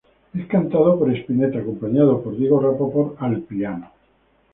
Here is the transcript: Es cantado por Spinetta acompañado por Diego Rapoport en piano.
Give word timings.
Es 0.33 0.47
cantado 0.47 0.97
por 0.97 1.15
Spinetta 1.15 1.59
acompañado 1.59 2.23
por 2.23 2.35
Diego 2.35 2.59
Rapoport 2.59 3.21
en 3.21 3.43
piano. 3.43 3.91